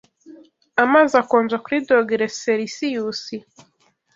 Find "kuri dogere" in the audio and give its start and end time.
1.63-2.25